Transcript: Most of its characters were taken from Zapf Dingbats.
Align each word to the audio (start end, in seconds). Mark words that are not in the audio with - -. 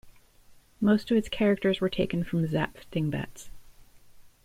Most 0.81 1.11
of 1.11 1.17
its 1.17 1.29
characters 1.29 1.79
were 1.79 1.87
taken 1.87 2.23
from 2.23 2.47
Zapf 2.47 2.85
Dingbats. 2.89 3.51